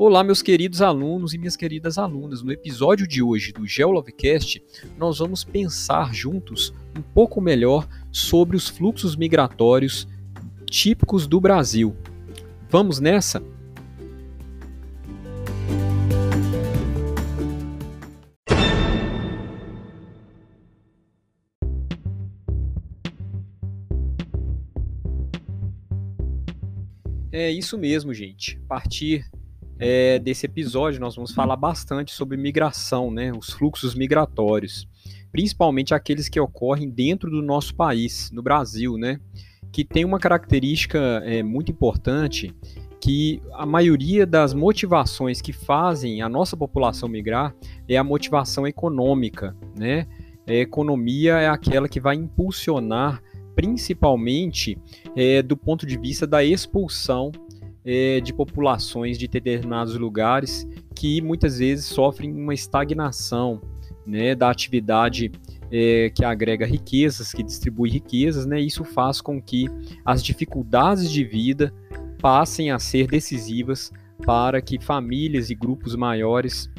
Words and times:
Olá, 0.00 0.22
meus 0.22 0.42
queridos 0.42 0.80
alunos 0.80 1.34
e 1.34 1.38
minhas 1.38 1.56
queridas 1.56 1.98
alunas. 1.98 2.40
No 2.40 2.52
episódio 2.52 3.04
de 3.04 3.20
hoje 3.20 3.52
do 3.52 3.66
GeoLovecast, 3.66 4.62
nós 4.96 5.18
vamos 5.18 5.42
pensar 5.42 6.14
juntos 6.14 6.72
um 6.96 7.02
pouco 7.02 7.40
melhor 7.40 7.84
sobre 8.12 8.56
os 8.56 8.68
fluxos 8.68 9.16
migratórios 9.16 10.06
típicos 10.70 11.26
do 11.26 11.40
Brasil. 11.40 11.96
Vamos 12.70 13.00
nessa? 13.00 13.42
É 27.32 27.50
isso 27.50 27.76
mesmo, 27.76 28.14
gente. 28.14 28.60
Partir 28.68 29.28
é, 29.78 30.18
desse 30.18 30.46
episódio, 30.46 31.00
nós 31.00 31.14
vamos 31.14 31.32
falar 31.32 31.56
bastante 31.56 32.12
sobre 32.12 32.36
migração, 32.36 33.10
né, 33.10 33.32
os 33.32 33.50
fluxos 33.50 33.94
migratórios, 33.94 34.88
principalmente 35.30 35.94
aqueles 35.94 36.28
que 36.28 36.40
ocorrem 36.40 36.90
dentro 36.90 37.30
do 37.30 37.42
nosso 37.42 37.74
país, 37.74 38.30
no 38.32 38.42
Brasil, 38.42 38.96
né, 38.96 39.20
que 39.72 39.84
tem 39.84 40.04
uma 40.04 40.18
característica 40.18 40.98
é, 41.24 41.42
muito 41.42 41.70
importante 41.70 42.54
que 43.00 43.40
a 43.52 43.64
maioria 43.64 44.26
das 44.26 44.52
motivações 44.52 45.40
que 45.40 45.52
fazem 45.52 46.20
a 46.20 46.28
nossa 46.28 46.56
população 46.56 47.08
migrar 47.08 47.54
é 47.88 47.96
a 47.96 48.04
motivação 48.04 48.66
econômica, 48.66 49.56
né? 49.78 50.06
A 50.46 50.52
economia 50.52 51.34
é 51.34 51.48
aquela 51.48 51.88
que 51.88 52.00
vai 52.00 52.16
impulsionar 52.16 53.22
principalmente 53.54 54.78
é, 55.16 55.42
do 55.42 55.56
ponto 55.56 55.86
de 55.86 55.98
vista 55.98 56.26
da 56.26 56.44
expulsão 56.44 57.30
é, 57.90 58.20
de 58.20 58.34
populações 58.34 59.16
de 59.16 59.26
determinados 59.26 59.96
lugares 59.96 60.68
que 60.94 61.22
muitas 61.22 61.58
vezes 61.58 61.86
sofrem 61.86 62.30
uma 62.30 62.52
estagnação 62.52 63.62
né, 64.06 64.34
da 64.34 64.50
atividade 64.50 65.32
é, 65.72 66.10
que 66.14 66.22
agrega 66.22 66.66
riquezas, 66.66 67.32
que 67.32 67.42
distribui 67.42 67.88
riquezas, 67.88 68.44
né, 68.44 68.60
isso 68.60 68.84
faz 68.84 69.22
com 69.22 69.40
que 69.40 69.70
as 70.04 70.22
dificuldades 70.22 71.10
de 71.10 71.24
vida 71.24 71.72
passem 72.20 72.70
a 72.70 72.78
ser 72.78 73.06
decisivas 73.06 73.90
para 74.22 74.60
que 74.60 74.78
famílias 74.78 75.48
e 75.48 75.54
grupos 75.54 75.96
maiores 75.96 76.70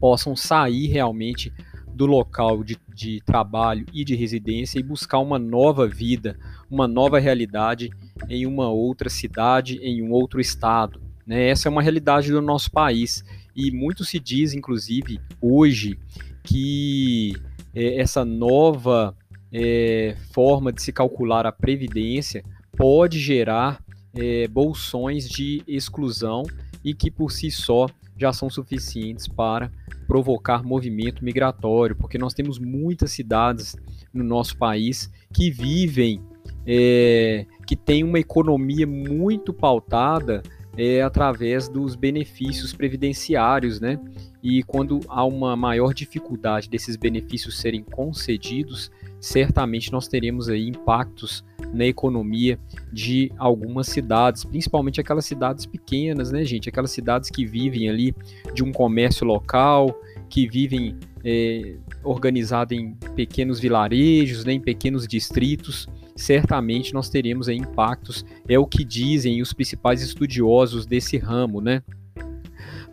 possam 0.00 0.34
sair 0.34 0.88
realmente 0.88 1.52
do 1.94 2.04
local 2.04 2.64
de, 2.64 2.76
de 2.92 3.20
trabalho 3.24 3.86
e 3.92 4.04
de 4.04 4.16
residência 4.16 4.80
e 4.80 4.82
buscar 4.82 5.20
uma 5.20 5.38
nova 5.38 5.86
vida, 5.86 6.36
uma 6.68 6.88
nova 6.88 7.20
realidade 7.20 7.90
em 8.28 8.46
uma 8.46 8.68
outra 8.68 9.08
cidade, 9.08 9.78
em 9.78 10.02
um 10.02 10.10
outro 10.12 10.40
estado. 10.40 11.00
Né? 11.26 11.48
Essa 11.48 11.68
é 11.68 11.70
uma 11.70 11.82
realidade 11.82 12.30
do 12.30 12.42
nosso 12.42 12.70
país 12.70 13.24
e 13.54 13.70
muito 13.70 14.04
se 14.04 14.18
diz, 14.18 14.54
inclusive, 14.54 15.20
hoje, 15.40 15.98
que 16.42 17.34
é, 17.74 18.00
essa 18.00 18.24
nova 18.24 19.16
é, 19.52 20.16
forma 20.32 20.72
de 20.72 20.82
se 20.82 20.92
calcular 20.92 21.46
a 21.46 21.52
previdência 21.52 22.42
pode 22.76 23.18
gerar 23.18 23.82
é, 24.14 24.48
bolsões 24.48 25.28
de 25.28 25.62
exclusão 25.66 26.42
e 26.84 26.94
que 26.94 27.10
por 27.10 27.30
si 27.30 27.50
só 27.50 27.86
já 28.16 28.32
são 28.32 28.48
suficientes 28.48 29.26
para 29.26 29.70
provocar 30.06 30.62
movimento 30.62 31.24
migratório, 31.24 31.96
porque 31.96 32.18
nós 32.18 32.34
temos 32.34 32.58
muitas 32.58 33.10
cidades 33.12 33.76
no 34.12 34.22
nosso 34.22 34.56
país 34.56 35.10
que 35.32 35.50
vivem 35.50 36.20
é, 36.66 37.46
que 37.66 37.76
tem 37.76 38.04
uma 38.04 38.18
economia 38.18 38.86
muito 38.86 39.52
pautada 39.52 40.42
é, 40.76 41.02
através 41.02 41.68
dos 41.68 41.94
benefícios 41.94 42.72
previdenciários, 42.72 43.80
né? 43.80 43.98
E 44.42 44.62
quando 44.62 45.00
há 45.08 45.24
uma 45.24 45.54
maior 45.54 45.94
dificuldade 45.94 46.68
desses 46.68 46.96
benefícios 46.96 47.60
serem 47.60 47.82
concedidos, 47.82 48.90
certamente 49.20 49.92
nós 49.92 50.08
teremos 50.08 50.48
aí 50.48 50.66
impactos 50.66 51.44
na 51.72 51.86
economia 51.86 52.58
de 52.92 53.30
algumas 53.38 53.86
cidades, 53.86 54.44
principalmente 54.44 55.00
aquelas 55.00 55.24
cidades 55.24 55.64
pequenas, 55.64 56.32
né, 56.32 56.44
gente? 56.44 56.68
Aquelas 56.68 56.90
cidades 56.90 57.30
que 57.30 57.44
vivem 57.44 57.88
ali 57.88 58.14
de 58.52 58.64
um 58.64 58.72
comércio 58.72 59.26
local, 59.26 59.94
que 60.28 60.48
vivem 60.48 60.96
é, 61.24 61.76
organizado 62.02 62.74
em 62.74 62.94
pequenos 63.14 63.60
vilarejos, 63.60 64.44
né, 64.44 64.54
em 64.54 64.60
pequenos 64.60 65.06
distritos 65.06 65.86
certamente 66.14 66.94
nós 66.94 67.08
teremos 67.08 67.48
aí 67.48 67.56
impactos, 67.56 68.24
é 68.48 68.58
o 68.58 68.66
que 68.66 68.84
dizem 68.84 69.40
os 69.40 69.52
principais 69.52 70.02
estudiosos 70.02 70.86
desse 70.86 71.16
ramo, 71.16 71.60
né? 71.60 71.82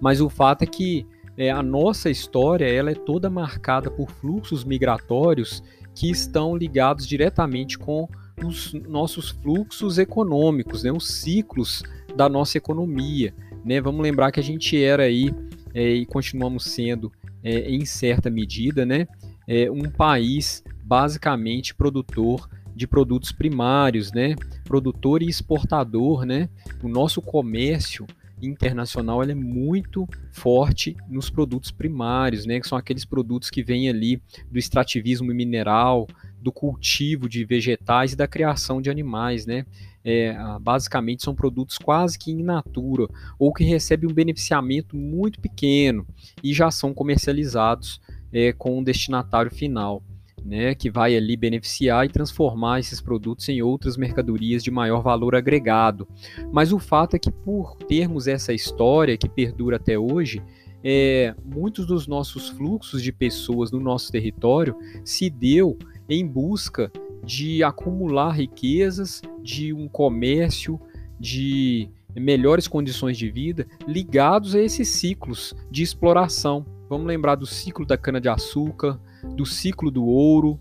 Mas 0.01 0.21
o 0.21 0.29
fato 0.29 0.63
é 0.63 0.65
que 0.65 1.05
é, 1.37 1.49
a 1.49 1.63
nossa 1.63 2.09
história 2.09 2.65
ela 2.65 2.91
é 2.91 2.95
toda 2.95 3.29
marcada 3.29 3.89
por 3.89 4.09
fluxos 4.11 4.63
migratórios 4.63 5.63
que 5.95 6.09
estão 6.09 6.55
ligados 6.55 7.07
diretamente 7.07 7.77
com 7.77 8.07
os 8.43 8.73
nossos 8.73 9.29
fluxos 9.29 9.97
econômicos, 9.97 10.83
né, 10.83 10.91
os 10.91 11.07
ciclos 11.07 11.83
da 12.15 12.29
nossa 12.29 12.57
economia. 12.57 13.33
Né? 13.65 13.81
Vamos 13.81 14.01
lembrar 14.01 14.31
que 14.31 14.39
a 14.39 14.43
gente 14.43 14.81
era 14.81 15.03
aí 15.03 15.33
é, 15.73 15.89
e 15.89 16.05
continuamos 16.05 16.65
sendo 16.65 17.11
é, 17.43 17.69
em 17.69 17.85
certa 17.85 18.29
medida, 18.29 18.85
né, 18.85 19.07
é, 19.47 19.69
um 19.69 19.89
país 19.89 20.63
basicamente 20.83 21.75
produtor 21.75 22.49
de 22.79 22.87
produtos 22.87 23.33
primários, 23.33 24.13
né? 24.13 24.35
Produtor 24.63 25.21
e 25.21 25.27
exportador, 25.27 26.25
né? 26.25 26.47
O 26.81 26.87
nosso 26.87 27.21
comércio 27.21 28.07
internacional 28.41 29.21
é 29.21 29.35
muito 29.35 30.07
forte 30.31 30.95
nos 31.09 31.29
produtos 31.29 31.71
primários, 31.71 32.45
né? 32.45 32.57
Que 32.57 32.67
são 32.69 32.77
aqueles 32.77 33.03
produtos 33.03 33.49
que 33.49 33.61
vêm 33.61 33.89
ali 33.89 34.21
do 34.49 34.57
extrativismo 34.57 35.27
mineral, 35.33 36.07
do 36.41 36.53
cultivo 36.53 37.27
de 37.27 37.43
vegetais 37.43 38.13
e 38.13 38.15
da 38.15 38.29
criação 38.29 38.81
de 38.81 38.89
animais, 38.89 39.45
né? 39.45 39.65
É, 40.01 40.33
basicamente 40.61 41.21
são 41.21 41.35
produtos 41.35 41.77
quase 41.77 42.17
que 42.17 42.31
in 42.31 42.41
natura 42.41 43.05
ou 43.37 43.53
que 43.53 43.65
recebem 43.65 44.09
um 44.09 44.13
beneficiamento 44.13 44.95
muito 44.95 45.41
pequeno 45.41 46.07
e 46.41 46.53
já 46.53 46.71
são 46.71 46.93
comercializados 46.93 47.99
é, 48.31 48.53
com 48.53 48.79
um 48.79 48.83
destinatário 48.83 49.51
final 49.51 50.01
né, 50.45 50.75
que 50.75 50.89
vai 50.89 51.15
ali 51.15 51.35
beneficiar 51.35 52.05
e 52.05 52.09
transformar 52.09 52.79
esses 52.79 53.01
produtos 53.01 53.47
em 53.49 53.61
outras 53.61 53.97
mercadorias 53.97 54.63
de 54.63 54.71
maior 54.71 55.01
valor 55.01 55.35
agregado. 55.35 56.07
Mas 56.51 56.71
o 56.71 56.79
fato 56.79 57.15
é 57.15 57.19
que 57.19 57.31
por 57.31 57.75
termos 57.87 58.27
essa 58.27 58.53
história 58.53 59.17
que 59.17 59.29
perdura 59.29 59.77
até 59.77 59.97
hoje, 59.97 60.41
é, 60.83 61.35
muitos 61.43 61.85
dos 61.85 62.07
nossos 62.07 62.49
fluxos 62.49 63.01
de 63.01 63.11
pessoas 63.11 63.71
no 63.71 63.79
nosso 63.79 64.11
território 64.11 64.75
se 65.03 65.29
deu 65.29 65.77
em 66.07 66.25
busca 66.25 66.91
de 67.23 67.63
acumular 67.63 68.31
riquezas, 68.31 69.21
de 69.43 69.73
um 69.73 69.87
comércio, 69.87 70.79
de 71.19 71.89
melhores 72.15 72.67
condições 72.67 73.17
de 73.17 73.29
vida 73.29 73.67
ligados 73.87 74.55
a 74.55 74.59
esses 74.59 74.87
ciclos 74.87 75.53
de 75.69 75.83
exploração. 75.83 76.65
Vamos 76.89 77.05
lembrar 77.05 77.35
do 77.35 77.45
ciclo 77.45 77.85
da 77.85 77.97
cana-de-açúcar, 77.97 78.99
do 79.39 79.45
ciclo 79.45 79.89
do 79.89 80.05
ouro, 80.05 80.59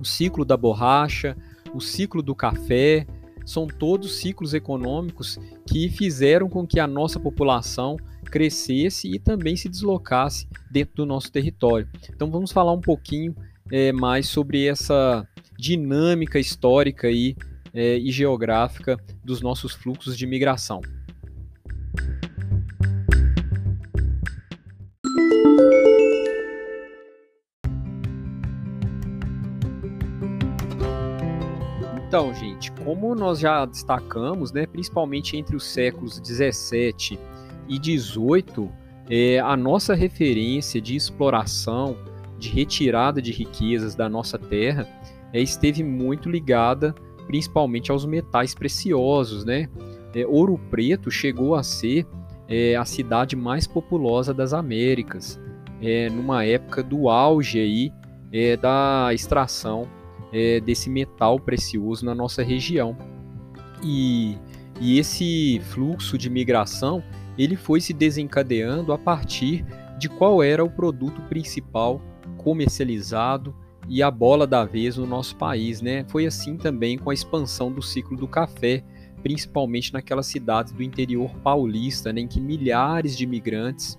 o 0.00 0.04
ciclo 0.04 0.44
da 0.44 0.56
borracha, 0.56 1.36
o 1.72 1.80
ciclo 1.80 2.20
do 2.20 2.34
café, 2.34 3.06
são 3.46 3.68
todos 3.68 4.18
ciclos 4.18 4.52
econômicos 4.52 5.38
que 5.64 5.88
fizeram 5.88 6.48
com 6.48 6.66
que 6.66 6.80
a 6.80 6.88
nossa 6.88 7.20
população 7.20 7.96
crescesse 8.24 9.08
e 9.08 9.20
também 9.20 9.54
se 9.54 9.68
deslocasse 9.68 10.48
dentro 10.72 10.96
do 10.96 11.06
nosso 11.06 11.30
território. 11.30 11.88
Então 12.12 12.28
vamos 12.28 12.50
falar 12.50 12.72
um 12.72 12.80
pouquinho 12.80 13.32
é, 13.70 13.92
mais 13.92 14.26
sobre 14.26 14.66
essa 14.66 15.24
dinâmica 15.56 16.40
histórica 16.40 17.08
e, 17.08 17.36
é, 17.72 17.96
e 17.96 18.10
geográfica 18.10 18.96
dos 19.24 19.40
nossos 19.40 19.72
fluxos 19.72 20.18
de 20.18 20.26
migração. 20.26 20.80
Então, 32.30 32.34
gente, 32.34 32.70
como 32.84 33.12
nós 33.16 33.40
já 33.40 33.64
destacamos, 33.64 34.52
né, 34.52 34.64
principalmente 34.64 35.36
entre 35.36 35.56
os 35.56 35.64
séculos 35.64 36.20
17 36.20 37.18
e 37.68 37.76
18, 37.76 38.70
é, 39.08 39.40
a 39.40 39.56
nossa 39.56 39.94
referência 39.94 40.80
de 40.80 40.94
exploração, 40.94 41.96
de 42.38 42.48
retirada 42.48 43.20
de 43.20 43.32
riquezas 43.32 43.96
da 43.96 44.08
nossa 44.08 44.38
terra, 44.38 44.86
é, 45.32 45.40
esteve 45.40 45.82
muito 45.82 46.30
ligada 46.30 46.94
principalmente 47.26 47.90
aos 47.90 48.06
metais 48.06 48.54
preciosos, 48.54 49.44
né? 49.44 49.68
É, 50.14 50.24
Ouro 50.24 50.58
Preto 50.70 51.10
chegou 51.10 51.56
a 51.56 51.64
ser 51.64 52.06
é, 52.48 52.76
a 52.76 52.84
cidade 52.84 53.34
mais 53.34 53.66
populosa 53.66 54.32
das 54.32 54.52
Américas, 54.52 55.40
é, 55.82 56.08
numa 56.08 56.44
época 56.44 56.80
do 56.80 57.08
auge 57.08 57.58
aí 57.58 57.92
é, 58.32 58.56
da 58.56 59.10
extração 59.12 59.88
é, 60.32 60.60
desse 60.60 60.88
metal 60.88 61.38
precioso 61.38 62.04
na 62.04 62.14
nossa 62.14 62.42
região. 62.42 62.96
E, 63.82 64.36
e 64.80 64.98
esse 64.98 65.60
fluxo 65.70 66.18
de 66.18 66.28
migração 66.28 67.02
ele 67.38 67.56
foi 67.56 67.80
se 67.80 67.92
desencadeando 67.92 68.92
a 68.92 68.98
partir 68.98 69.64
de 69.98 70.08
qual 70.08 70.42
era 70.42 70.64
o 70.64 70.70
produto 70.70 71.22
principal 71.22 72.00
comercializado 72.36 73.54
e 73.88 74.02
a 74.02 74.10
bola 74.10 74.46
da 74.46 74.64
vez 74.64 74.96
no 74.96 75.06
nosso 75.06 75.36
país, 75.36 75.80
né? 75.80 76.04
Foi 76.08 76.26
assim 76.26 76.56
também 76.56 76.96
com 76.96 77.10
a 77.10 77.14
expansão 77.14 77.72
do 77.72 77.82
ciclo 77.82 78.16
do 78.16 78.28
café, 78.28 78.84
principalmente 79.22 79.92
naquelas 79.92 80.26
cidades 80.26 80.72
do 80.72 80.82
interior 80.82 81.30
paulista, 81.42 82.12
né, 82.12 82.20
em 82.22 82.28
que 82.28 82.40
milhares 82.40 83.16
de 83.16 83.24
imigrantes, 83.24 83.98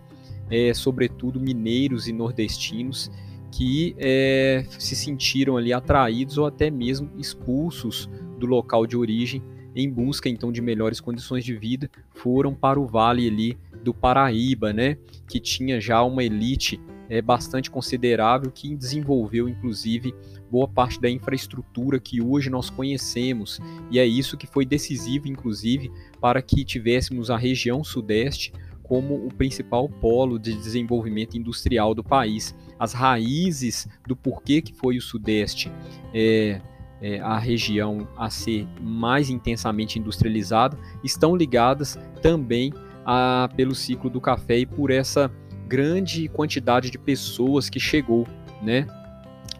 é, 0.49 0.73
sobretudo 0.73 1.39
mineiros 1.39 2.07
e 2.07 2.13
nordestinos, 2.13 3.11
que 3.51 3.95
é, 3.98 4.65
se 4.80 4.95
sentiram 4.95 5.57
ali 5.57 5.74
atraídos 5.74 6.38
ou 6.38 6.45
até 6.45 6.71
mesmo 6.71 7.09
expulsos 7.18 8.09
do 8.39 8.48
local 8.48 8.88
de 8.88 8.98
origem 8.98 9.44
em 9.75 9.89
busca 9.89 10.27
então 10.27 10.51
de 10.51 10.62
melhores 10.62 11.00
condições 11.00 11.45
de 11.45 11.56
vida, 11.56 11.89
foram 12.13 12.53
para 12.53 12.80
o 12.80 12.86
vale 12.86 13.27
ali 13.27 13.57
do 13.83 13.94
Paraíba, 13.94 14.74
né, 14.74 14.98
que 15.27 15.39
tinha 15.39 15.80
já 15.80 16.03
uma 16.03 16.24
elite 16.24 16.80
é, 17.09 17.21
bastante 17.21 17.69
considerável 17.69 18.51
que 18.51 18.75
desenvolveu 18.75 19.50
inclusive 19.50 20.13
boa 20.50 20.68
parte 20.68 21.00
da 21.00 21.09
infraestrutura 21.09 22.00
que 22.00 22.21
hoje 22.21 22.50
nós 22.50 22.69
conhecemos, 22.69 23.59
e 23.89 24.00
é 24.00 24.06
isso 24.06 24.38
que 24.38 24.48
foi 24.48 24.65
decisivo 24.65 25.27
inclusive 25.27 25.92
para 26.19 26.42
que 26.42 26.63
tivéssemos 26.63 27.30
a 27.30 27.38
região 27.38 27.83
sudeste 27.83 28.53
como 28.91 29.25
o 29.25 29.33
principal 29.33 29.88
polo 29.88 30.38
de 30.38 30.53
desenvolvimento 30.53 31.38
industrial 31.38 31.95
do 31.95 32.03
país. 32.03 32.53
As 32.77 32.91
raízes 32.91 33.88
do 34.05 34.17
porquê 34.17 34.61
que 34.61 34.73
foi 34.73 34.97
o 34.97 35.01
Sudeste 35.01 35.71
é, 36.13 36.59
é, 37.01 37.17
a 37.21 37.38
região 37.38 38.05
a 38.17 38.29
ser 38.29 38.67
mais 38.81 39.29
intensamente 39.29 39.97
industrializada 39.97 40.77
estão 41.05 41.38
ligadas 41.38 41.97
também 42.21 42.73
a, 43.05 43.49
pelo 43.55 43.73
ciclo 43.73 44.09
do 44.09 44.19
café 44.19 44.57
e 44.57 44.65
por 44.65 44.91
essa 44.91 45.31
grande 45.69 46.27
quantidade 46.27 46.91
de 46.91 46.97
pessoas 46.97 47.69
que 47.69 47.79
chegou, 47.79 48.27
né? 48.61 48.85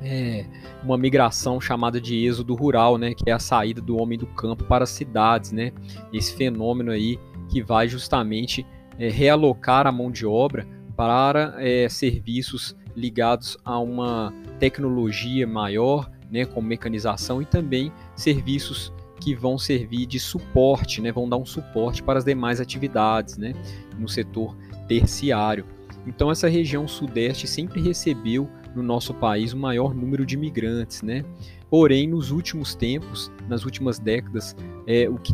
É 0.02 0.46
uma 0.84 0.98
migração 0.98 1.62
chamada 1.62 2.02
de 2.02 2.26
êxodo 2.26 2.54
rural, 2.54 2.98
né, 2.98 3.14
que 3.14 3.30
é 3.30 3.34
a 3.34 3.40
saída 3.40 3.80
do 3.80 3.96
homem 3.96 4.18
do 4.18 4.28
campo 4.28 4.66
para 4.66 4.84
as 4.84 4.90
cidades, 4.90 5.54
né? 5.54 5.72
Esse 6.12 6.36
fenômeno 6.36 6.92
aí 6.92 7.18
que 7.48 7.64
vai 7.64 7.88
justamente 7.88 8.66
é, 9.00 9.10
realocar 9.10 9.88
a 9.88 9.92
mão 9.92 10.12
de 10.12 10.26
obra 10.26 10.68
para 10.96 11.56
é, 11.58 11.88
serviços 11.90 12.76
ligados 12.96 13.58
a 13.64 13.80
uma 13.80 14.34
tecnologia 14.60 15.48
maior, 15.48 16.12
né, 16.30 16.46
como 16.46 16.68
mecanização 16.68 17.42
e 17.42 17.46
também 17.46 17.92
serviços 18.16 18.94
que 19.20 19.36
vão 19.36 19.58
servir 19.58 20.06
de 20.06 20.20
suporte, 20.20 21.02
né, 21.02 21.12
vão 21.12 21.30
dar 21.30 21.38
um 21.38 21.46
suporte 21.46 22.02
para 22.02 22.20
as 22.20 22.26
demais 22.26 22.60
atividades, 22.60 23.38
né, 23.38 23.54
no 23.98 24.08
setor 24.08 24.56
terciário. 24.88 25.66
Então 26.06 26.32
essa 26.32 26.48
região 26.48 26.88
sudeste 26.88 27.48
sempre 27.48 27.82
recebeu 27.82 28.50
no 28.76 28.84
nosso 28.84 29.14
país 29.14 29.54
o 29.54 29.58
maior 29.58 29.94
número 29.94 30.26
de 30.26 30.36
imigrantes, 30.36 31.02
né? 31.02 31.24
Porém, 31.70 32.08
nos 32.08 32.32
últimos 32.32 32.76
tempos, 32.76 33.32
nas 33.48 33.64
últimas 33.64 33.98
décadas, 33.98 34.56
é, 34.86 35.10
o 35.10 35.18
que 35.18 35.34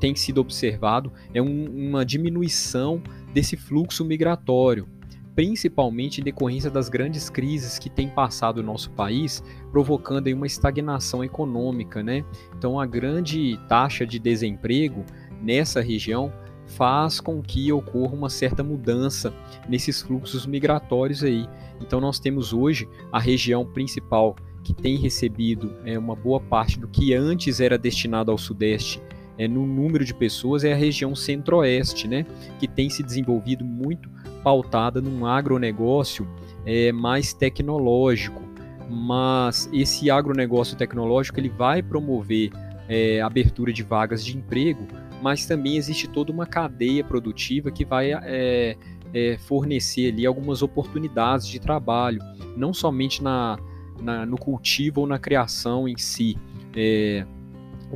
tem 0.00 0.14
sido 0.14 0.40
observado 0.40 1.12
é 1.34 1.42
um, 1.42 1.88
uma 1.88 2.04
diminuição 2.04 3.02
desse 3.34 3.56
fluxo 3.56 4.04
migratório, 4.04 4.88
principalmente 5.34 6.20
em 6.20 6.24
decorrência 6.24 6.70
das 6.70 6.88
grandes 6.88 7.28
crises 7.28 7.78
que 7.78 7.90
tem 7.90 8.08
passado 8.08 8.58
o 8.58 8.62
nosso 8.62 8.90
país, 8.92 9.42
provocando 9.70 10.26
aí 10.26 10.34
uma 10.34 10.46
estagnação 10.46 11.22
econômica, 11.22 12.02
né? 12.02 12.24
Então, 12.56 12.80
a 12.80 12.86
grande 12.86 13.58
taxa 13.68 14.06
de 14.06 14.18
desemprego 14.18 15.04
nessa 15.42 15.80
região 15.82 16.32
faz 16.66 17.20
com 17.20 17.42
que 17.42 17.72
ocorra 17.72 18.14
uma 18.14 18.30
certa 18.30 18.62
mudança 18.62 19.32
nesses 19.68 20.02
fluxos 20.02 20.46
migratórios 20.46 21.22
aí. 21.22 21.46
Então, 21.80 22.00
nós 22.00 22.18
temos 22.18 22.52
hoje 22.52 22.88
a 23.12 23.18
região 23.18 23.64
principal 23.64 24.36
que 24.62 24.72
tem 24.72 24.96
recebido 24.96 25.74
é, 25.84 25.98
uma 25.98 26.16
boa 26.16 26.40
parte 26.40 26.78
do 26.78 26.88
que 26.88 27.14
antes 27.14 27.60
era 27.60 27.76
destinado 27.76 28.30
ao 28.30 28.38
Sudeste 28.38 29.02
é, 29.36 29.48
no 29.48 29.66
número 29.66 30.04
de 30.04 30.14
pessoas 30.14 30.64
é 30.64 30.72
a 30.72 30.76
região 30.76 31.14
Centro-Oeste, 31.14 32.06
né, 32.06 32.24
que 32.58 32.68
tem 32.68 32.88
se 32.88 33.02
desenvolvido 33.02 33.64
muito 33.64 34.08
pautada 34.42 35.00
num 35.00 35.26
agronegócio 35.26 36.28
é, 36.64 36.92
mais 36.92 37.32
tecnológico. 37.32 38.42
Mas 38.88 39.68
esse 39.72 40.10
agronegócio 40.10 40.76
tecnológico 40.76 41.40
ele 41.40 41.48
vai 41.48 41.82
promover 41.82 42.50
é, 42.88 43.20
abertura 43.20 43.72
de 43.72 43.82
vagas 43.82 44.24
de 44.24 44.36
emprego, 44.36 44.86
mas 45.22 45.46
também 45.46 45.76
existe 45.76 46.08
toda 46.08 46.32
uma 46.32 46.46
cadeia 46.46 47.02
produtiva 47.02 47.70
que 47.70 47.84
vai 47.84 48.12
é, 48.12 48.76
é, 49.12 49.38
fornecer 49.38 50.12
ali 50.12 50.26
algumas 50.26 50.62
oportunidades 50.62 51.46
de 51.46 51.58
trabalho, 51.58 52.20
não 52.56 52.74
somente 52.74 53.22
na 53.22 53.58
na, 54.00 54.26
no 54.26 54.36
cultivo 54.36 55.02
ou 55.02 55.06
na 55.06 55.18
criação 55.18 55.88
em 55.88 55.96
si 55.96 56.36
é, 56.76 57.24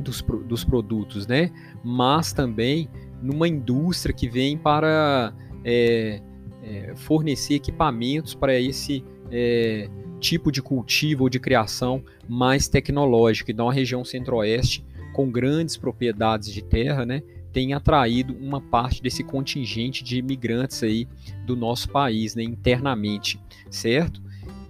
dos, 0.01 0.21
dos 0.21 0.63
produtos, 0.63 1.27
né? 1.27 1.51
Mas 1.83 2.33
também 2.33 2.89
numa 3.21 3.47
indústria 3.47 4.13
que 4.13 4.29
vem 4.29 4.57
para 4.57 5.33
é, 5.63 6.21
é, 6.63 6.93
fornecer 6.95 7.55
equipamentos 7.55 8.33
para 8.33 8.57
esse 8.59 9.03
é, 9.31 9.89
tipo 10.19 10.51
de 10.51 10.61
cultivo 10.61 11.23
ou 11.23 11.29
de 11.29 11.39
criação 11.39 12.03
mais 12.27 12.67
tecnológica. 12.67 13.51
Então, 13.51 13.69
a 13.69 13.73
região 13.73 14.05
centro-oeste, 14.05 14.83
com 15.13 15.31
grandes 15.31 15.77
propriedades 15.77 16.51
de 16.51 16.61
terra, 16.61 17.05
né, 17.05 17.23
tem 17.51 17.73
atraído 17.73 18.35
uma 18.39 18.61
parte 18.61 19.01
desse 19.01 19.23
contingente 19.23 20.03
de 20.03 20.17
imigrantes 20.17 20.83
aí 20.83 21.07
do 21.45 21.55
nosso 21.55 21.89
país, 21.89 22.35
né, 22.35 22.43
internamente, 22.43 23.39
certo? 23.69 24.21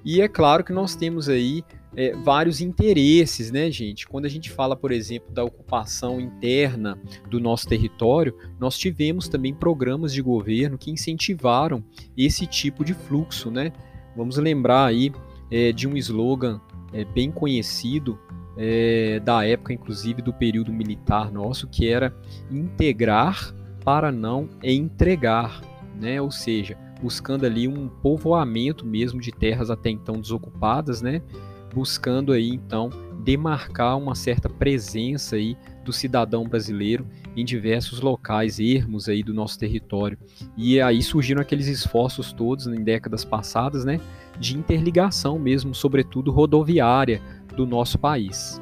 E 0.03 0.21
é 0.21 0.27
claro 0.27 0.63
que 0.63 0.71
nós 0.71 0.95
temos 0.95 1.27
aí 1.27 1.63
é, 1.95 2.13
vários 2.13 2.61
interesses, 2.61 3.51
né, 3.51 3.69
gente? 3.69 4.07
Quando 4.07 4.25
a 4.25 4.29
gente 4.29 4.49
fala, 4.49 4.75
por 4.75 4.91
exemplo, 4.91 5.33
da 5.33 5.43
ocupação 5.43 6.19
interna 6.21 6.97
do 7.29 7.39
nosso 7.39 7.67
território, 7.67 8.33
nós 8.59 8.77
tivemos 8.77 9.27
também 9.27 9.53
programas 9.53 10.13
de 10.13 10.21
governo 10.21 10.77
que 10.77 10.91
incentivaram 10.91 11.83
esse 12.17 12.45
tipo 12.45 12.85
de 12.85 12.93
fluxo, 12.93 13.51
né? 13.51 13.73
Vamos 14.15 14.37
lembrar 14.37 14.85
aí 14.85 15.11
é, 15.51 15.71
de 15.71 15.87
um 15.87 15.95
slogan 15.97 16.59
é, 16.93 17.03
bem 17.03 17.31
conhecido 17.31 18.19
é, 18.57 19.19
da 19.19 19.45
época, 19.45 19.73
inclusive 19.73 20.21
do 20.21 20.33
período 20.33 20.73
militar 20.73 21.31
nosso, 21.31 21.67
que 21.67 21.87
era 21.87 22.13
integrar 22.51 23.53
para 23.83 24.11
não 24.11 24.49
entregar, 24.61 25.61
né? 25.95 26.21
Ou 26.21 26.29
seja, 26.29 26.77
buscando 27.01 27.45
ali 27.45 27.67
um 27.67 27.87
povoamento 27.87 28.85
mesmo 28.85 29.21
de 29.21 29.31
terras 29.31 29.69
até 29.69 29.89
então 29.89 30.19
desocupadas, 30.19 31.01
né? 31.01 31.21
Buscando 31.73 32.33
aí 32.33 32.49
então 32.49 32.89
demarcar 33.23 33.97
uma 33.97 34.15
certa 34.15 34.49
presença 34.49 35.35
aí 35.35 35.55
do 35.85 35.93
cidadão 35.93 36.43
brasileiro 36.43 37.07
em 37.39 37.45
diversos 37.45 38.01
locais 38.01 38.59
ermos 38.59 39.07
aí 39.07 39.23
do 39.23 39.33
nosso 39.33 39.57
território. 39.57 40.17
E 40.57 40.81
aí 40.81 41.01
surgiram 41.01 41.41
aqueles 41.41 41.67
esforços 41.67 42.33
todos 42.33 42.67
em 42.67 42.83
décadas 42.83 43.23
passadas, 43.23 43.85
né, 43.85 43.99
de 44.39 44.57
interligação 44.57 45.39
mesmo, 45.39 45.73
sobretudo 45.73 46.31
rodoviária 46.31 47.21
do 47.55 47.65
nosso 47.65 47.97
país. 47.97 48.59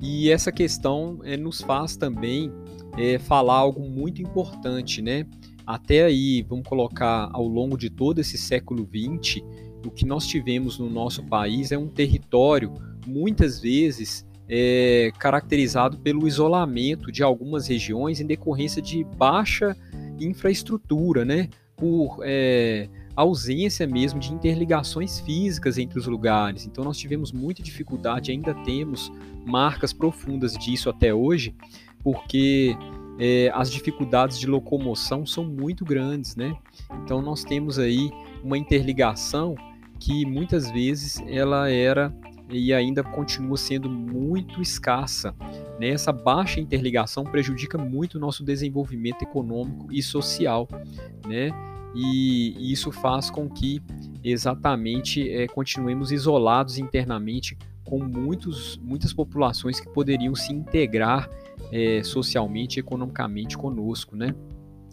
E 0.00 0.30
essa 0.30 0.50
questão 0.50 1.20
é, 1.22 1.36
nos 1.36 1.60
faz 1.60 1.96
também 1.96 2.52
é, 2.98 3.18
falar 3.18 3.54
algo 3.54 3.88
muito 3.88 4.20
importante, 4.20 5.00
né? 5.00 5.24
Até 5.68 6.04
aí, 6.04 6.40
vamos 6.48 6.66
colocar 6.66 7.28
ao 7.30 7.46
longo 7.46 7.76
de 7.76 7.90
todo 7.90 8.22
esse 8.22 8.38
século 8.38 8.88
XX, 8.88 9.42
o 9.84 9.90
que 9.90 10.06
nós 10.06 10.26
tivemos 10.26 10.78
no 10.78 10.88
nosso 10.88 11.22
país 11.22 11.70
é 11.70 11.76
um 11.76 11.88
território, 11.88 12.72
muitas 13.06 13.60
vezes, 13.60 14.26
é, 14.48 15.12
caracterizado 15.18 15.98
pelo 15.98 16.26
isolamento 16.26 17.12
de 17.12 17.22
algumas 17.22 17.68
regiões 17.68 18.18
em 18.18 18.24
decorrência 18.24 18.80
de 18.80 19.04
baixa 19.04 19.76
infraestrutura, 20.18 21.22
né? 21.22 21.50
Por 21.76 22.20
é, 22.22 22.88
ausência 23.14 23.86
mesmo 23.86 24.18
de 24.18 24.32
interligações 24.32 25.20
físicas 25.20 25.76
entre 25.76 25.98
os 25.98 26.06
lugares. 26.06 26.64
Então 26.64 26.82
nós 26.82 26.96
tivemos 26.96 27.30
muita 27.30 27.62
dificuldade, 27.62 28.30
ainda 28.30 28.54
temos 28.64 29.12
marcas 29.44 29.92
profundas 29.92 30.54
disso 30.54 30.88
até 30.88 31.12
hoje, 31.12 31.54
porque 32.02 32.74
é, 33.18 33.50
as 33.54 33.70
dificuldades 33.70 34.38
de 34.38 34.46
locomoção 34.46 35.26
são 35.26 35.44
muito 35.44 35.84
grandes, 35.84 36.36
né? 36.36 36.56
Então 37.04 37.20
nós 37.20 37.42
temos 37.44 37.78
aí 37.78 38.10
uma 38.42 38.56
interligação 38.56 39.54
que 39.98 40.24
muitas 40.24 40.70
vezes 40.70 41.20
ela 41.26 41.70
era 41.70 42.14
e 42.50 42.72
ainda 42.72 43.02
continua 43.02 43.56
sendo 43.56 43.90
muito 43.90 44.62
escassa. 44.62 45.34
Né? 45.78 45.88
Essa 45.88 46.12
baixa 46.12 46.60
interligação 46.60 47.24
prejudica 47.24 47.76
muito 47.76 48.14
o 48.14 48.20
nosso 48.20 48.42
desenvolvimento 48.44 49.22
econômico 49.22 49.88
e 49.92 50.02
social. 50.02 50.66
Né? 51.26 51.50
e 51.94 52.72
isso 52.72 52.92
faz 52.92 53.30
com 53.30 53.48
que 53.48 53.82
exatamente 54.22 55.28
é, 55.30 55.46
continuemos 55.48 56.12
isolados 56.12 56.78
internamente 56.78 57.56
com 57.84 57.98
muitos, 57.98 58.78
muitas 58.82 59.12
populações 59.12 59.80
que 59.80 59.88
poderiam 59.88 60.34
se 60.34 60.52
integrar 60.52 61.28
é, 61.72 62.02
socialmente 62.02 62.78
e 62.78 62.80
economicamente 62.80 63.56
conosco, 63.56 64.16
né? 64.16 64.34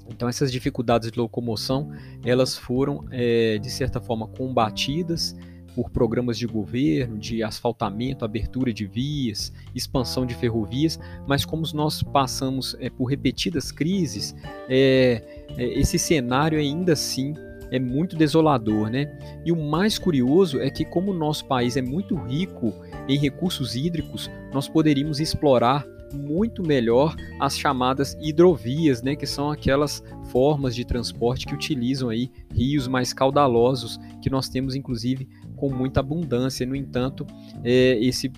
Então 0.10 0.30
essas 0.30 0.52
dificuldades 0.52 1.12
de 1.12 1.18
locomoção 1.18 1.92
elas 2.24 2.58
foram 2.58 3.06
é, 3.12 3.58
de 3.58 3.70
certa 3.70 4.00
forma 4.00 4.28
combatidas 4.28 5.36
por 5.76 5.90
programas 5.90 6.38
de 6.38 6.48
governo, 6.48 7.18
de 7.18 7.44
asfaltamento, 7.44 8.24
abertura 8.24 8.72
de 8.72 8.86
vias, 8.86 9.52
expansão 9.76 10.26
de 10.26 10.34
ferrovias, 10.34 10.98
mas 11.28 11.44
como 11.44 11.64
nós 11.74 12.02
passamos 12.02 12.78
é, 12.80 12.90
por 12.90 13.06
repetidas 13.06 13.74
crises, 13.74 14.34
é, 14.70 15.22
é, 15.58 15.66
esse 15.78 16.00
cenário 16.00 16.58
ainda 16.58 16.94
assim 16.94 17.34
é 17.72 17.80
muito 17.80 18.16
desolador, 18.16 18.90
né? 18.90 19.20
E 19.44 19.52
o 19.52 19.56
mais 19.56 20.00
curioso 20.00 20.62
é 20.62 20.70
que 20.70 20.86
como 20.86 21.12
o 21.12 21.14
nosso 21.14 21.46
país 21.46 21.76
é 21.76 21.82
muito 21.82 22.16
rico 22.16 22.74
em 23.08 23.18
recursos 23.18 23.76
hídricos, 23.76 24.30
nós 24.54 24.70
poderíamos 24.70 25.20
explorar 25.20 25.86
muito 26.16 26.64
melhor 26.64 27.16
as 27.40 27.58
chamadas 27.58 28.18
hidrovias, 28.22 29.02
né, 29.02 29.16
que 29.16 29.28
são 29.28 29.52
aquelas 29.52 30.04
formas 30.32 30.76
de 30.76 30.86
transporte 30.86 31.46
que 31.46 31.54
utilizam 31.54 32.10
aí 32.10 32.32
rios 32.52 32.88
mais 32.88 33.14
caudalosos 33.14 34.00
que 34.22 34.30
nós 34.30 34.50
temos 34.50 34.76
inclusive 34.76 35.28
com 35.56 35.70
muita 35.70 36.00
abundância. 36.00 36.66
No 36.66 36.76
entanto, 36.76 37.26
é, 37.64 37.98
esse 38.04 38.32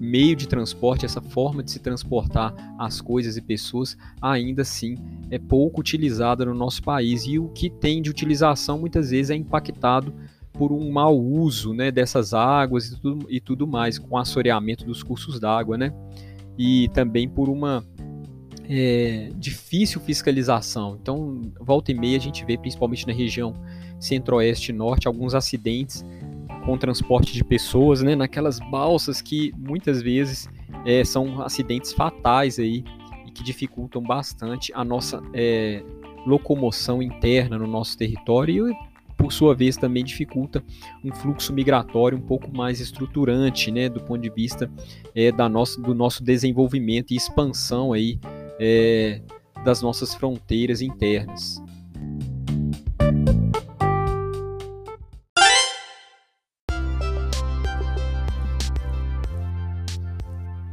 meio 0.00 0.34
de 0.34 0.48
transporte, 0.48 1.04
essa 1.04 1.20
forma 1.20 1.62
de 1.62 1.70
se 1.70 1.78
transportar 1.78 2.54
as 2.78 3.02
coisas 3.02 3.36
e 3.36 3.42
pessoas, 3.42 3.98
ainda 4.20 4.62
assim 4.62 4.96
é 5.30 5.38
pouco 5.38 5.80
utilizada 5.80 6.44
no 6.46 6.54
nosso 6.54 6.82
país 6.82 7.24
e 7.26 7.38
o 7.38 7.48
que 7.50 7.68
tem 7.68 8.00
de 8.00 8.08
utilização 8.08 8.78
muitas 8.78 9.10
vezes 9.10 9.30
é 9.30 9.36
impactado 9.36 10.14
por 10.52 10.72
um 10.72 10.90
mau 10.90 11.18
uso 11.18 11.72
né, 11.74 11.90
dessas 11.90 12.34
águas 12.34 12.86
e 12.86 13.00
tudo, 13.00 13.26
e 13.30 13.40
tudo 13.40 13.66
mais, 13.66 13.98
com 13.98 14.16
assoreamento 14.16 14.84
dos 14.84 15.02
cursos 15.02 15.38
d'água, 15.38 15.78
né? 15.78 15.92
E 16.62 16.88
também 16.88 17.26
por 17.26 17.48
uma 17.48 17.82
é, 18.68 19.30
difícil 19.34 19.98
fiscalização. 19.98 20.98
Então, 21.00 21.40
volta 21.58 21.90
e 21.90 21.94
meia 21.94 22.18
a 22.18 22.20
gente 22.20 22.44
vê, 22.44 22.58
principalmente 22.58 23.06
na 23.06 23.14
região 23.14 23.54
centro-oeste 23.98 24.70
e 24.70 24.74
norte, 24.74 25.08
alguns 25.08 25.34
acidentes 25.34 26.04
com 26.66 26.76
transporte 26.76 27.32
de 27.32 27.42
pessoas, 27.42 28.02
né, 28.02 28.14
naquelas 28.14 28.58
balsas 28.70 29.22
que 29.22 29.54
muitas 29.56 30.02
vezes 30.02 30.50
é, 30.84 31.02
são 31.02 31.40
acidentes 31.40 31.94
fatais 31.94 32.58
aí 32.58 32.84
e 33.26 33.30
que 33.30 33.42
dificultam 33.42 34.02
bastante 34.02 34.70
a 34.74 34.84
nossa 34.84 35.22
é, 35.32 35.82
locomoção 36.26 37.02
interna 37.02 37.58
no 37.58 37.66
nosso 37.66 37.96
território 37.96 38.68
e, 38.68 38.76
por 39.20 39.32
sua 39.32 39.54
vez, 39.54 39.76
também 39.76 40.02
dificulta 40.02 40.64
um 41.04 41.14
fluxo 41.14 41.52
migratório 41.52 42.16
um 42.16 42.22
pouco 42.22 42.50
mais 42.50 42.80
estruturante, 42.80 43.70
né, 43.70 43.88
do 43.88 44.00
ponto 44.00 44.22
de 44.22 44.30
vista 44.30 44.70
é, 45.14 45.30
da 45.30 45.48
nossa, 45.48 45.80
do 45.80 45.94
nosso 45.94 46.24
desenvolvimento 46.24 47.10
e 47.10 47.16
expansão 47.16 47.92
aí 47.92 48.18
é, 48.58 49.20
das 49.62 49.82
nossas 49.82 50.14
fronteiras 50.14 50.80
internas. 50.80 51.62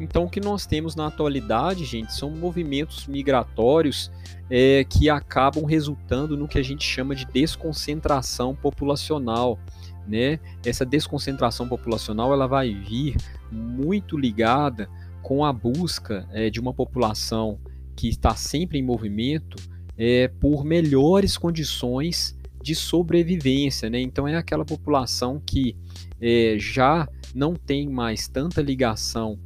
Então, 0.10 0.24
o 0.24 0.30
que 0.30 0.40
nós 0.40 0.66
temos 0.66 0.96
na 0.96 1.08
atualidade, 1.08 1.84
gente, 1.84 2.14
são 2.14 2.32
movimentos 2.32 3.08
migratórios 3.08 4.10
é, 4.50 4.86
que 4.86 5.10
acabam 5.10 5.66
resultando 5.66 6.38
no 6.38 6.48
que 6.48 6.58
a 6.58 6.64
gente 6.64 6.84
chama 6.84 7.14
de 7.14 7.26
desconcentração 7.26 8.56
populacional. 8.56 9.60
Né? 10.08 10.40
Essa 10.66 10.86
desconcentração 10.86 11.68
populacional 11.68 12.32
ela 12.32 12.48
vai 12.48 12.74
vir 12.74 13.18
muito 13.52 14.18
ligada 14.18 14.90
com 15.22 15.44
a 15.44 15.52
busca 15.52 16.26
é, 16.32 16.50
de 16.50 16.60
uma 16.60 16.74
população 16.74 17.60
que 17.94 18.08
está 18.08 18.34
sempre 18.34 18.80
em 18.80 18.84
movimento 18.84 19.58
é, 19.98 20.30
por 20.30 20.64
melhores 20.64 21.38
condições 21.38 22.34
de 22.64 22.74
sobrevivência. 22.74 23.90
Né? 23.90 24.00
Então, 24.00 24.26
é 24.26 24.38
aquela 24.38 24.64
população 24.64 25.42
que 25.46 25.76
é, 26.22 26.56
já 26.58 27.10
não 27.36 27.56
tem 27.56 27.90
mais 27.90 28.30
tanta 28.30 28.62
ligação 28.62 29.38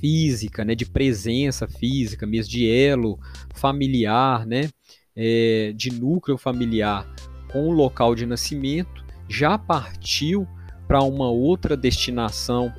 física, 0.00 0.64
né, 0.64 0.74
de 0.74 0.86
presença 0.86 1.68
física, 1.68 2.26
mesmo 2.26 2.50
de 2.50 2.68
elo 2.68 3.18
familiar, 3.54 4.46
né, 4.46 4.68
é, 5.14 5.72
de 5.76 5.92
núcleo 5.92 6.38
familiar 6.38 7.06
com 7.52 7.68
o 7.68 7.72
local 7.72 8.14
de 8.14 8.24
nascimento, 8.24 9.04
já 9.28 9.58
partiu 9.58 10.46
para 10.88 11.02
uma 11.02 11.28
outra 11.28 11.76
destinação 11.76 12.72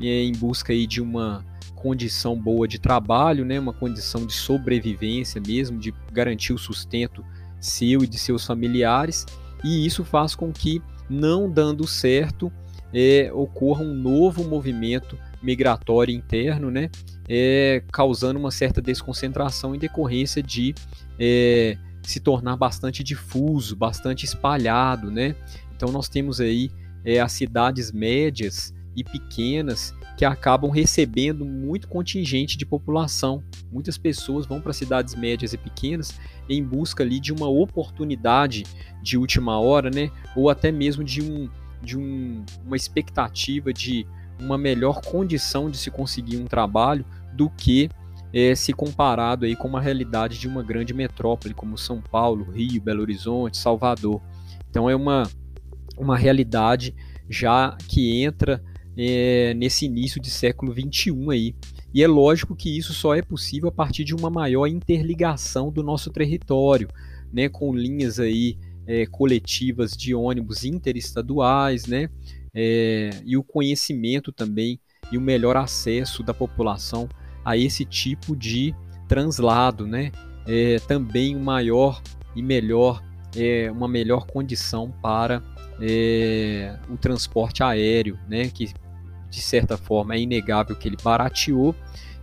é, 0.00 0.22
em 0.22 0.32
busca 0.32 0.72
aí 0.72 0.86
de 0.86 1.02
uma 1.02 1.44
condição 1.74 2.36
boa 2.36 2.66
de 2.66 2.78
trabalho, 2.78 3.44
né, 3.44 3.58
uma 3.58 3.72
condição 3.72 4.26
de 4.26 4.32
sobrevivência 4.32 5.40
mesmo, 5.40 5.78
de 5.78 5.94
garantir 6.12 6.52
o 6.52 6.58
sustento 6.58 7.24
seu 7.60 8.02
e 8.02 8.06
de 8.06 8.18
seus 8.18 8.46
familiares, 8.46 9.26
e 9.64 9.84
isso 9.84 10.04
faz 10.04 10.34
com 10.34 10.52
que, 10.52 10.80
não 11.10 11.50
dando 11.50 11.86
certo, 11.86 12.52
é, 12.92 13.30
ocorra 13.32 13.82
um 13.82 13.94
novo 13.94 14.44
movimento 14.44 15.18
migratório 15.42 16.14
interno, 16.14 16.70
né, 16.70 16.90
é, 17.28 17.82
causando 17.92 18.38
uma 18.38 18.50
certa 18.50 18.80
desconcentração 18.80 19.74
em 19.74 19.78
decorrência 19.78 20.42
de 20.42 20.74
é, 21.18 21.76
se 22.02 22.20
tornar 22.20 22.56
bastante 22.56 23.04
difuso, 23.04 23.76
bastante 23.76 24.24
espalhado, 24.24 25.10
né? 25.10 25.34
Então 25.76 25.92
nós 25.92 26.08
temos 26.08 26.40
aí 26.40 26.70
é, 27.04 27.20
as 27.20 27.32
cidades 27.32 27.92
médias 27.92 28.74
e 28.96 29.04
pequenas 29.04 29.94
que 30.16 30.24
acabam 30.24 30.70
recebendo 30.70 31.44
muito 31.44 31.86
contingente 31.86 32.56
de 32.56 32.66
população. 32.66 33.44
Muitas 33.70 33.96
pessoas 33.96 34.46
vão 34.46 34.60
para 34.60 34.72
cidades 34.72 35.14
médias 35.14 35.52
e 35.52 35.58
pequenas 35.58 36.18
em 36.48 36.64
busca 36.64 37.04
ali 37.04 37.20
de 37.20 37.32
uma 37.32 37.46
oportunidade 37.46 38.64
de 39.02 39.16
última 39.16 39.60
hora, 39.60 39.90
né? 39.90 40.10
Ou 40.34 40.50
até 40.50 40.72
mesmo 40.72 41.04
de 41.04 41.22
um 41.22 41.48
de 41.80 41.96
um, 41.96 42.44
uma 42.66 42.76
expectativa 42.76 43.72
de 43.72 44.04
uma 44.40 44.58
melhor 44.58 45.00
condição 45.00 45.70
de 45.70 45.76
se 45.76 45.90
conseguir 45.90 46.36
um 46.36 46.46
trabalho 46.46 47.04
do 47.32 47.48
que 47.50 47.88
é, 48.32 48.54
se 48.54 48.72
comparado 48.72 49.46
aí 49.46 49.56
com 49.56 49.68
uma 49.68 49.80
realidade 49.80 50.38
de 50.38 50.46
uma 50.46 50.62
grande 50.62 50.92
metrópole 50.92 51.54
como 51.54 51.78
São 51.78 52.00
Paulo, 52.00 52.50
Rio, 52.50 52.80
Belo 52.82 53.00
Horizonte, 53.00 53.56
Salvador. 53.56 54.20
Então 54.68 54.88
é 54.88 54.94
uma, 54.94 55.24
uma 55.96 56.16
realidade 56.16 56.94
já 57.28 57.76
que 57.88 58.22
entra 58.22 58.62
é, 58.96 59.54
nesse 59.54 59.86
início 59.86 60.20
de 60.20 60.30
século 60.30 60.72
XXI 60.72 61.12
aí. 61.30 61.54
E 61.94 62.02
é 62.02 62.08
lógico 62.08 62.54
que 62.54 62.76
isso 62.76 62.92
só 62.92 63.14
é 63.14 63.22
possível 63.22 63.68
a 63.70 63.72
partir 63.72 64.04
de 64.04 64.14
uma 64.14 64.28
maior 64.28 64.66
interligação 64.66 65.70
do 65.72 65.82
nosso 65.82 66.10
território, 66.10 66.88
né, 67.32 67.48
com 67.48 67.74
linhas 67.74 68.20
aí 68.20 68.58
é, 68.86 69.06
coletivas 69.06 69.92
de 69.92 70.14
ônibus 70.14 70.64
interestaduais, 70.64 71.86
né, 71.86 72.10
é, 72.60 73.10
e 73.24 73.36
o 73.36 73.44
conhecimento 73.44 74.32
também 74.32 74.80
e 75.12 75.16
o 75.16 75.20
melhor 75.20 75.56
acesso 75.56 76.24
da 76.24 76.34
população 76.34 77.08
a 77.44 77.56
esse 77.56 77.84
tipo 77.84 78.34
de 78.34 78.74
translado, 79.06 79.86
né? 79.86 80.10
É, 80.44 80.80
também 80.80 81.36
maior 81.36 82.02
e 82.34 82.42
melhor, 82.42 83.00
é, 83.36 83.70
uma 83.70 83.86
melhor 83.86 84.26
condição 84.26 84.92
para 85.00 85.40
é, 85.80 86.76
o 86.90 86.96
transporte 86.96 87.62
aéreo, 87.62 88.18
né? 88.28 88.48
Que 88.48 88.72
de 89.30 89.40
certa 89.40 89.76
forma 89.76 90.16
é 90.16 90.18
inegável 90.18 90.74
que 90.74 90.88
ele 90.88 90.96
barateou 91.00 91.76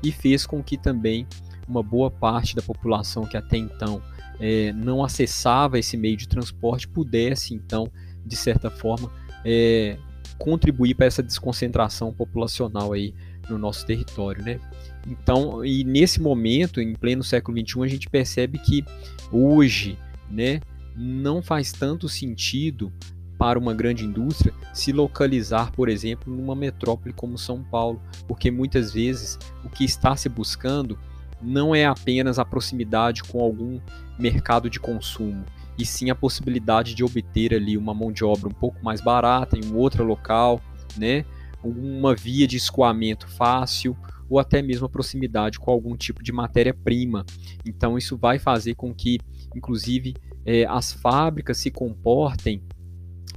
e 0.04 0.12
fez 0.12 0.46
com 0.46 0.62
que 0.62 0.77
também 0.77 1.25
uma 1.65 1.82
boa 1.82 2.12
parte 2.12 2.58
da 2.58 2.62
população 2.62 3.24
que 3.24 3.38
até 3.38 3.56
então 3.56 4.01
é, 4.38 4.74
não 4.74 5.01
acessava 5.01 5.80
esse 5.80 5.96
meio 5.96 6.18
de 6.18 6.27
transporte 6.27 6.89
pudesse 6.89 7.54
então 7.54 7.88
de 8.25 8.36
certa 8.36 8.70
forma 8.70 9.10
é, 9.46 9.98
contribuir 10.38 10.96
para 10.96 11.06
essa 11.06 11.24
desconcentração 11.24 12.13
populacional 12.13 12.94
aí 12.94 13.13
no 13.50 13.58
nosso 13.58 13.86
território, 13.86 14.44
né? 14.44 14.60
Então, 15.08 15.63
e 15.63 15.84
nesse 15.84 16.20
momento, 16.20 16.82
em 16.82 16.94
pleno 16.94 17.24
século 17.24 17.58
XXI, 17.58 17.84
a 17.84 17.88
gente 17.88 18.10
percebe 18.10 18.58
que 18.58 18.84
hoje, 19.32 19.98
né, 20.30 20.60
não 20.96 21.42
faz 21.42 21.72
tanto 21.72 22.10
sentido 22.10 22.92
para 23.38 23.60
uma 23.60 23.74
grande 23.74 24.06
indústria 24.06 24.54
se 24.74 24.92
localizar, 24.92 25.72
por 25.72 25.89
exemplo, 25.89 26.34
numa 26.34 26.56
metrópole 26.56 27.13
como 27.13 27.38
São 27.38 27.62
Paulo, 27.62 28.01
porque 28.27 28.50
muitas 28.50 28.94
vezes 28.94 29.38
o 29.63 29.70
que 29.70 29.84
está 29.84 30.15
se 30.15 30.30
buscando 30.30 30.98
não 31.42 31.75
é 31.75 31.86
apenas 31.86 32.39
a 32.39 32.46
proximidade 32.46 33.24
com 33.24 33.42
algum 33.42 33.80
mercado 34.18 34.70
de 34.70 34.80
consumo, 34.80 35.44
e 35.77 35.86
sim 35.86 36.10
a 36.10 36.15
possibilidade 36.15 36.96
de 36.96 37.03
obter 37.03 37.53
ali 37.53 37.77
uma 37.77 37.94
mão 37.94 38.12
de 38.12 38.24
obra 38.24 38.48
um 38.48 38.53
pouco 38.53 38.84
mais 38.84 39.01
barata 39.01 39.58
em 39.58 39.65
um 39.65 39.77
outro 39.77 40.03
local, 40.03 40.62
né? 40.98 41.25
Uma 41.63 42.15
via 42.15 42.48
de 42.48 42.58
escoamento 42.58 43.27
fácil 43.27 43.98
ou 44.29 44.39
até 44.39 44.62
mesmo 44.62 44.86
a 44.86 44.89
proximidade 44.89 45.60
com 45.60 45.72
algum 45.72 45.96
tipo 45.96 46.24
de 46.24 46.32
matéria-prima. 46.32 47.25
Então 47.65 47.98
isso 47.98 48.17
vai 48.17 48.39
fazer 48.39 48.75
com 48.75 48.94
que, 48.94 49.20
inclusive, 49.55 50.15
é, 50.46 50.65
as 50.65 50.94
fábricas 50.94 51.58
se 51.58 51.72
comportem 51.72 52.62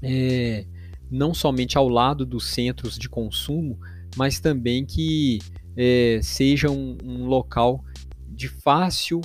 é, 0.02 0.66
não 1.10 1.34
somente 1.34 1.76
ao 1.76 1.88
lado 1.88 2.24
dos 2.24 2.46
centros 2.48 2.98
de 2.98 3.08
consumo, 3.08 3.78
mas 4.16 4.40
também 4.40 4.84
que 4.84 5.38
é, 5.76 6.20
seja 6.22 6.70
um, 6.70 6.96
um, 7.02 7.26
local 7.26 7.84
de 8.28 8.48
fácil 8.48 9.20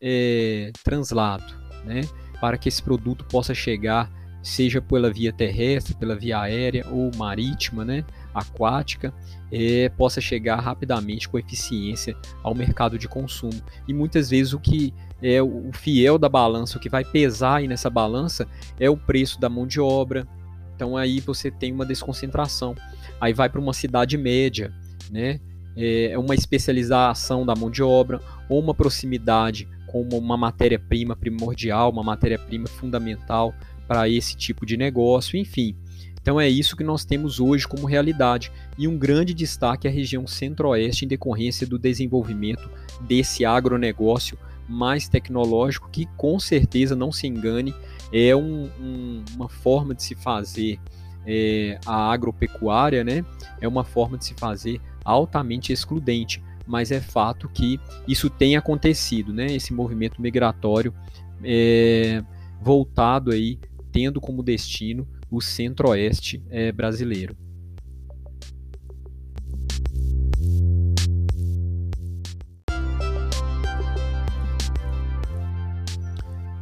é, 0.00 0.70
translado, 0.84 1.54
né? 1.84 2.02
Para 2.42 2.58
que 2.58 2.68
esse 2.68 2.82
produto 2.82 3.24
possa 3.26 3.54
chegar, 3.54 4.10
seja 4.42 4.82
pela 4.82 5.12
via 5.12 5.32
terrestre, 5.32 5.94
pela 5.94 6.16
via 6.16 6.40
aérea 6.40 6.84
ou 6.90 7.08
marítima, 7.16 7.84
né? 7.84 8.04
aquática, 8.34 9.14
é, 9.52 9.88
possa 9.90 10.20
chegar 10.20 10.58
rapidamente 10.58 11.28
com 11.28 11.38
eficiência 11.38 12.16
ao 12.42 12.52
mercado 12.52 12.98
de 12.98 13.06
consumo. 13.06 13.62
E 13.86 13.94
muitas 13.94 14.28
vezes 14.28 14.52
o 14.52 14.58
que 14.58 14.92
é 15.22 15.40
o 15.40 15.70
fiel 15.72 16.18
da 16.18 16.28
balança, 16.28 16.78
o 16.78 16.80
que 16.80 16.88
vai 16.88 17.04
pesar 17.04 17.58
aí 17.58 17.68
nessa 17.68 17.88
balança 17.88 18.48
é 18.80 18.90
o 18.90 18.96
preço 18.96 19.40
da 19.40 19.48
mão 19.48 19.64
de 19.64 19.80
obra. 19.80 20.26
Então 20.74 20.96
aí 20.96 21.20
você 21.20 21.48
tem 21.48 21.70
uma 21.72 21.86
desconcentração. 21.86 22.74
Aí 23.20 23.32
vai 23.32 23.48
para 23.48 23.60
uma 23.60 23.72
cidade 23.72 24.18
média, 24.18 24.74
né? 25.12 25.38
É 25.76 26.18
uma 26.18 26.34
especialização 26.34 27.46
da 27.46 27.54
mão 27.54 27.70
de 27.70 27.84
obra 27.84 28.20
ou 28.48 28.58
uma 28.58 28.74
proximidade 28.74 29.68
com 29.92 30.08
uma 30.16 30.38
matéria-prima 30.38 31.14
primordial, 31.14 31.90
uma 31.90 32.02
matéria-prima 32.02 32.66
fundamental 32.66 33.54
para 33.86 34.08
esse 34.08 34.34
tipo 34.34 34.64
de 34.64 34.74
negócio, 34.78 35.38
enfim. 35.38 35.76
Então 36.22 36.40
é 36.40 36.48
isso 36.48 36.76
que 36.76 36.82
nós 36.82 37.04
temos 37.04 37.38
hoje 37.38 37.68
como 37.68 37.86
realidade. 37.86 38.50
E 38.78 38.88
um 38.88 38.96
grande 38.96 39.34
destaque 39.34 39.86
é 39.86 39.90
a 39.90 39.92
região 39.92 40.26
centro-oeste 40.26 41.04
em 41.04 41.08
decorrência 41.08 41.66
do 41.66 41.78
desenvolvimento 41.78 42.70
desse 43.02 43.44
agronegócio 43.44 44.38
mais 44.66 45.08
tecnológico, 45.08 45.90
que 45.90 46.06
com 46.16 46.40
certeza, 46.40 46.96
não 46.96 47.12
se 47.12 47.26
engane, 47.26 47.74
é 48.10 48.34
um, 48.34 48.70
um, 48.80 49.24
uma 49.34 49.48
forma 49.48 49.94
de 49.94 50.02
se 50.04 50.14
fazer 50.14 50.78
é, 51.26 51.78
a 51.84 52.10
agropecuária, 52.12 53.04
né? 53.04 53.24
É 53.60 53.68
uma 53.68 53.84
forma 53.84 54.16
de 54.16 54.24
se 54.24 54.34
fazer 54.34 54.80
altamente 55.04 55.72
excludente, 55.72 56.42
mas 56.66 56.90
é 56.90 57.00
fato 57.00 57.48
que 57.48 57.78
isso 58.06 58.30
tem 58.30 58.56
acontecido, 58.56 59.32
né? 59.32 59.46
Esse 59.46 59.72
movimento 59.72 60.20
migratório 60.20 60.94
é, 61.42 62.22
voltado 62.60 63.30
aí, 63.30 63.58
tendo 63.90 64.20
como 64.20 64.42
destino 64.42 65.06
o 65.30 65.40
centro-oeste 65.40 66.42
é, 66.50 66.70
brasileiro. 66.70 67.36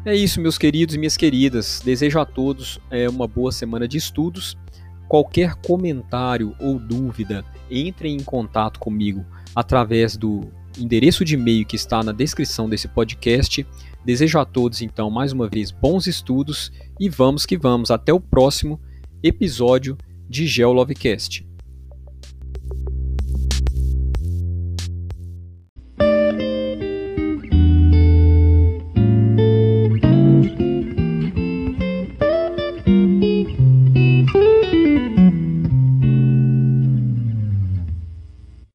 É 0.02 0.16
isso, 0.16 0.40
meus 0.40 0.56
queridos 0.56 0.94
e 0.94 0.98
minhas 0.98 1.16
queridas. 1.16 1.82
Desejo 1.84 2.18
a 2.18 2.24
todos 2.24 2.80
é, 2.90 3.06
uma 3.08 3.28
boa 3.28 3.52
semana 3.52 3.86
de 3.86 3.98
estudos. 3.98 4.56
Qualquer 5.10 5.56
comentário 5.56 6.54
ou 6.60 6.78
dúvida, 6.78 7.44
entrem 7.68 8.14
em 8.14 8.22
contato 8.22 8.78
comigo 8.78 9.26
através 9.56 10.16
do 10.16 10.52
endereço 10.78 11.24
de 11.24 11.34
e-mail 11.34 11.66
que 11.66 11.74
está 11.74 12.00
na 12.00 12.12
descrição 12.12 12.68
desse 12.68 12.86
podcast. 12.86 13.66
Desejo 14.04 14.38
a 14.38 14.44
todos, 14.44 14.80
então, 14.82 15.10
mais 15.10 15.32
uma 15.32 15.48
vez, 15.48 15.72
bons 15.72 16.06
estudos 16.06 16.70
e 17.00 17.08
vamos 17.08 17.44
que 17.44 17.58
vamos. 17.58 17.90
Até 17.90 18.12
o 18.12 18.20
próximo 18.20 18.80
episódio 19.20 19.98
de 20.28 20.46
GeoLovecast. 20.46 21.44